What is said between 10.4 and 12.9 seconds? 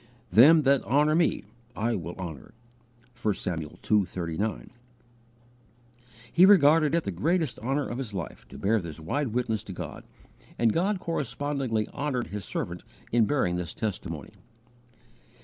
and God correspondingly honoured His servant